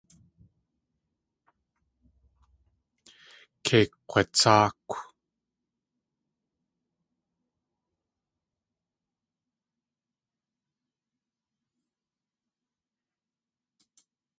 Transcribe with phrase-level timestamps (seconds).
[3.65, 4.93] Kei kg̲watsáakw.